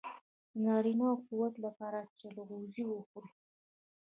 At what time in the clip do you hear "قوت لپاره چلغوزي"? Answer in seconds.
1.29-2.83